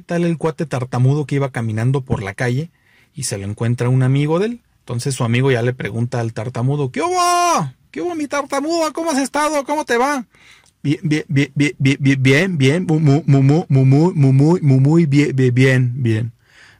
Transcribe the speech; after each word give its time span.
tal 0.00 0.24
el 0.24 0.38
cuate 0.38 0.66
tartamudo 0.66 1.26
que 1.26 1.36
iba 1.36 1.50
caminando 1.50 2.02
por 2.02 2.22
la 2.22 2.34
calle 2.34 2.70
y 3.14 3.24
se 3.24 3.38
lo 3.38 3.44
encuentra 3.44 3.88
un 3.88 4.02
amigo 4.02 4.38
de 4.38 4.46
él. 4.46 4.60
Entonces 4.80 5.14
su 5.14 5.24
amigo 5.24 5.50
ya 5.50 5.62
le 5.62 5.72
pregunta 5.72 6.20
al 6.20 6.32
tartamudo, 6.32 6.90
¿qué 6.90 7.00
hubo? 7.00 7.72
¿Qué 7.90 8.02
hubo 8.02 8.14
mi 8.14 8.26
tartamudo? 8.26 8.92
¿Cómo 8.92 9.10
has 9.10 9.18
estado? 9.18 9.64
¿Cómo 9.64 9.84
te 9.84 9.96
va? 9.96 10.26
Bien, 10.82 10.98
bien, 11.02 11.24
bien, 11.28 11.52
bien, 11.54 11.76
bien, 11.78 12.22
bien, 12.22 12.58
bien, 12.58 12.86
muy, 12.86 13.00
muy, 13.00 13.32
muy, 13.70 14.60
muy, 14.60 15.06
bien, 15.06 15.54
bien, 15.54 15.92
bien. 16.02 16.32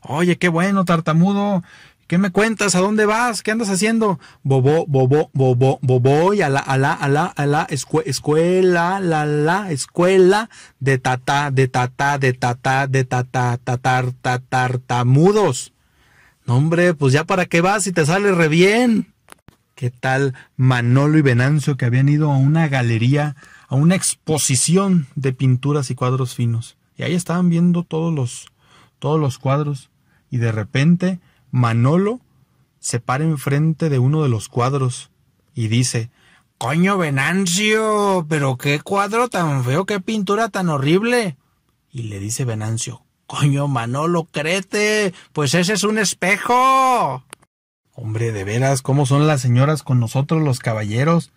Oye, 0.03 0.36
qué 0.36 0.49
bueno, 0.49 0.85
tartamudo. 0.85 1.62
¿Qué 2.07 2.18
me 2.18 2.30
cuentas? 2.30 2.75
¿A 2.75 2.80
dónde 2.80 3.07
vas? 3.07 3.43
¿Qué 3.43 3.50
andas 3.50 3.71
haciendo? 3.71 4.21
Bobo, 4.43 4.84
bobo, 4.86 5.30
bobo, 5.32 5.79
bobo, 5.80 6.34
y 6.34 6.43
a 6.43 6.50
la, 6.50 6.61
a 6.61 6.77
la, 6.77 6.93
a 6.93 7.09
la, 7.09 7.25
a 7.25 7.46
la 7.46 7.67
escuela, 7.71 9.00
la, 9.00 9.25
la, 9.25 9.71
escuela 9.71 10.50
de 10.80 10.99
tata, 10.99 11.50
de 11.50 11.68
tata, 11.68 12.18
de 12.18 12.35
tata, 12.35 12.86
de 12.86 13.04
tata, 13.04 13.57
tatar, 13.57 14.13
tatartamudos. 14.21 15.72
No, 16.44 16.57
hombre, 16.57 16.93
pues 16.93 17.14
ya 17.14 17.25
para 17.25 17.46
qué 17.46 17.63
vas 17.63 17.85
si 17.85 17.93
te 17.93 18.05
sale 18.05 18.32
re 18.32 18.49
bien. 18.49 19.14
¿Qué 19.75 19.91
tal 19.91 20.35
Manolo 20.57 21.16
y 21.16 21.22
Venancio 21.22 21.79
que 21.79 21.86
habían 21.86 22.11
ido 22.11 22.30
a 22.30 22.36
una 22.36 22.68
galería, 22.68 23.35
a 23.66 23.77
una 23.77 23.94
exposición 23.94 25.07
de 25.16 25.32
pinturas 25.32 25.91
y 25.91 25.94
cuadros 25.94 26.35
finos? 26.35 26.77
Y 26.96 27.02
ahí 27.02 27.14
estaban 27.14 27.49
viendo 27.49 27.82
todos 27.82 28.14
los, 28.14 28.46
todos 28.99 29.18
los 29.18 29.39
cuadros. 29.39 29.91
Y 30.30 30.36
de 30.36 30.52
repente 30.52 31.18
Manolo 31.54 32.19
se 32.81 32.98
para 32.98 33.22
enfrente 33.22 33.89
de 33.89 34.00
uno 34.00 34.25
de 34.25 34.28
los 34.28 34.48
cuadros 34.48 35.12
y 35.55 35.69
dice, 35.69 36.11
Coño, 36.58 36.98
Venancio, 36.98 38.27
pero 38.28 38.56
qué 38.58 38.80
cuadro 38.80 39.28
tan 39.28 39.62
feo, 39.62 39.86
qué 39.86 40.00
pintura 40.00 40.48
tan 40.48 40.69
horrible. 40.69 41.36
Y 41.92 42.02
le 42.08 42.19
dice 42.19 42.44
Venancio, 42.44 43.05
Coño, 43.28 43.69
Manolo, 43.69 44.25
créete, 44.25 45.14
pues 45.32 45.55
ese 45.55 45.75
es 45.75 45.84
un 45.84 45.98
espejo. 45.98 47.22
Hombre, 47.92 48.32
de 48.32 48.42
veras, 48.42 48.82
¿cómo 48.82 49.06
son 49.06 49.28
las 49.28 49.41
señoras 49.41 49.84
con 49.84 50.00
nosotros 50.00 50.42
los 50.42 50.58
caballeros? 50.58 51.30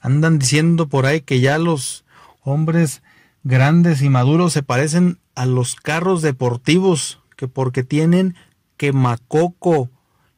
Andan 0.00 0.38
diciendo 0.38 0.88
por 0.88 1.04
ahí 1.04 1.20
que 1.20 1.40
ya 1.40 1.58
los 1.58 2.04
hombres 2.42 3.02
grandes 3.42 4.02
y 4.02 4.08
maduros 4.08 4.52
se 4.52 4.62
parecen 4.62 5.18
a 5.34 5.46
los 5.46 5.74
carros 5.74 6.22
deportivos, 6.22 7.18
que 7.36 7.48
porque 7.48 7.82
tienen 7.82 8.36
quemacoco, 8.84 9.88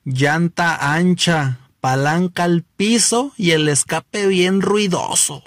llanta 0.05 0.95
ancha, 0.95 1.59
palanca 1.81 2.45
al 2.45 2.63
piso 2.63 3.33
y 3.37 3.51
el 3.51 3.69
escape 3.69 4.29
bien 4.29 4.61
ruidoso. 4.61 5.43